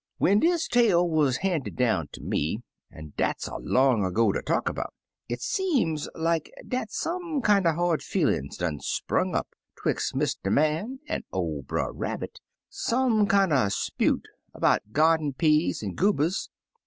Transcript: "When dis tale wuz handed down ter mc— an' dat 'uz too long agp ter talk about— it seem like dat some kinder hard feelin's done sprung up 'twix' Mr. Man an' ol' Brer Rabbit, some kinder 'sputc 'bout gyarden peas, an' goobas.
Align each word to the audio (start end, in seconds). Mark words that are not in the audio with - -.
"When 0.17 0.39
dis 0.39 0.67
tale 0.67 1.07
wuz 1.07 1.33
handed 1.43 1.75
down 1.75 2.07
ter 2.07 2.23
mc— 2.23 2.63
an' 2.91 3.13
dat 3.17 3.35
'uz 3.35 3.43
too 3.45 3.57
long 3.69 4.01
agp 4.03 4.33
ter 4.33 4.41
talk 4.41 4.67
about— 4.67 4.95
it 5.29 5.43
seem 5.43 5.95
like 6.15 6.51
dat 6.67 6.89
some 6.91 7.39
kinder 7.43 7.73
hard 7.73 8.01
feelin's 8.01 8.57
done 8.57 8.79
sprung 8.79 9.35
up 9.35 9.49
'twix' 9.79 10.13
Mr. 10.13 10.51
Man 10.51 11.01
an' 11.07 11.21
ol' 11.31 11.61
Brer 11.61 11.91
Rabbit, 11.93 12.39
some 12.67 13.27
kinder 13.27 13.69
'sputc 13.69 14.23
'bout 14.59 14.81
gyarden 14.91 15.33
peas, 15.37 15.83
an' 15.83 15.93
goobas. 15.95 16.49